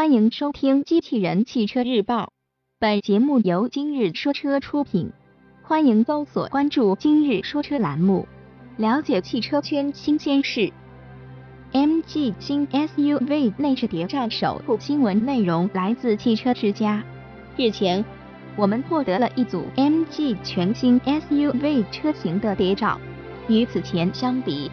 [0.00, 2.22] 欢迎收听《机器人汽车日报》，
[2.78, 5.12] 本节目由今日说车出品。
[5.62, 8.26] 欢迎搜索关注“今日说车”栏目，
[8.78, 10.72] 了解汽车圈新鲜事。
[11.72, 17.04] MG 新 SUV 内饰谍照首部新闻内容来自汽车之家。
[17.58, 18.02] 日前，
[18.56, 22.98] 我们获得了一组 MG 全新 SUV 车型的谍照。
[23.48, 24.70] 与此前相比，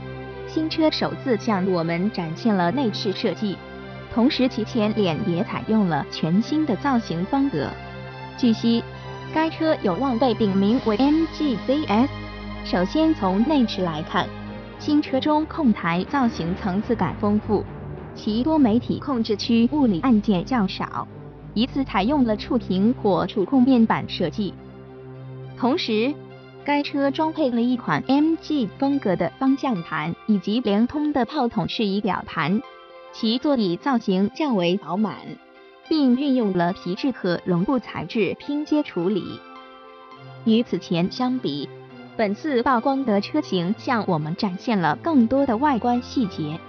[0.48, 3.58] 新车首次向我们展现了内饰设计。
[4.18, 7.70] 同时，其前脸也采用了全新的造型风格。
[8.36, 8.84] 据悉，
[9.32, 12.08] 该车有望被定名为 MG ZS。
[12.66, 14.28] 首先从内饰来看，
[14.80, 17.64] 新车中控台造型层次感丰富，
[18.16, 21.08] 其多媒体控制区物理按键较少，
[21.54, 24.52] 疑似采用了触屏或触控面板设计。
[25.60, 26.12] 同时，
[26.66, 32.60] 该车装配了一款 MG 风格的方向盘以及联通的炮筒式仪表盘。
[33.20, 35.16] 其座椅造型较为饱满，
[35.90, 39.40] 并运用了皮质和绒布材质拼接处理。
[40.46, 41.68] 与此前相比，
[42.16, 46.60] 本次曝光的车型向我们展现了更多的外观细节，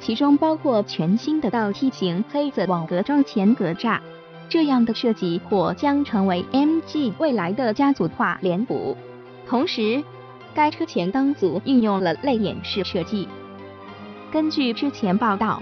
[0.00, 4.00] 其中包括全新的倒梯形黑色网格装前格栅。
[4.48, 8.96] 这样的设计或将成为 MG 未来的家族化脸谱。
[9.46, 10.02] 同时，
[10.54, 13.28] 该车前灯组运用了泪眼式设计。
[14.32, 15.60] 根据之前报道。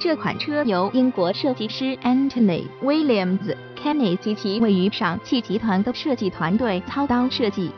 [0.00, 7.70] 这款车由英国设计师 Anthony Williams Kenny 及其位于上汽集团的设计团队操刀设计。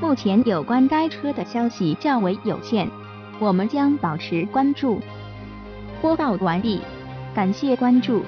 [0.00, 2.90] 目前有关该车的消息较为有限，
[3.38, 5.00] 我们将保持关注。
[6.02, 6.80] 播报完毕，
[7.32, 8.24] 感谢关注。